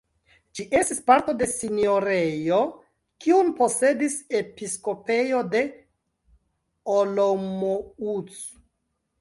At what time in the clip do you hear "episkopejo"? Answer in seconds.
4.41-5.45